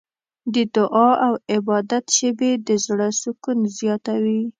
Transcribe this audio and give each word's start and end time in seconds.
د 0.53 0.55
دعا 0.75 1.09
او 1.25 1.33
عبادت 1.55 2.05
شېبې 2.15 2.51
د 2.67 2.69
زړه 2.85 3.07
سکون 3.21 3.59
زیاتوي. 3.77 4.41